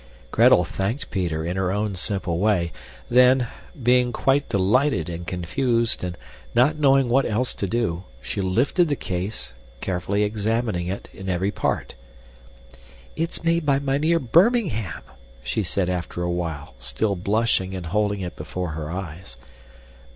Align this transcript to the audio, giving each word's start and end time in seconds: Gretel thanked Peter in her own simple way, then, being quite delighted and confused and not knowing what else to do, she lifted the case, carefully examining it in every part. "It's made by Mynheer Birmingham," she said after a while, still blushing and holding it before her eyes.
Gretel 0.31 0.63
thanked 0.63 1.11
Peter 1.11 1.45
in 1.45 1.57
her 1.57 1.71
own 1.71 1.93
simple 1.93 2.39
way, 2.39 2.71
then, 3.07 3.47
being 3.83 4.11
quite 4.11 4.49
delighted 4.49 5.09
and 5.11 5.27
confused 5.27 6.03
and 6.03 6.17
not 6.55 6.79
knowing 6.79 7.07
what 7.07 7.23
else 7.23 7.53
to 7.53 7.67
do, 7.67 8.05
she 8.19 8.41
lifted 8.41 8.87
the 8.87 8.95
case, 8.95 9.53
carefully 9.79 10.23
examining 10.23 10.87
it 10.87 11.07
in 11.13 11.29
every 11.29 11.51
part. 11.51 11.93
"It's 13.15 13.43
made 13.43 13.63
by 13.63 13.77
Mynheer 13.77 14.17
Birmingham," 14.17 15.03
she 15.43 15.61
said 15.61 15.87
after 15.87 16.23
a 16.23 16.31
while, 16.31 16.73
still 16.79 17.15
blushing 17.15 17.75
and 17.75 17.85
holding 17.85 18.21
it 18.21 18.35
before 18.35 18.69
her 18.69 18.89
eyes. 18.89 19.37